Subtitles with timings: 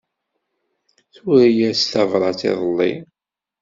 [1.13, 2.91] Tura-yas tabrat iḍelli.